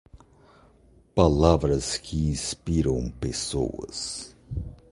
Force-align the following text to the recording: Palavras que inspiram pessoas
Palavras 1.13 1.95
que 1.95 2.17
inspiram 2.27 3.07
pessoas 3.21 4.35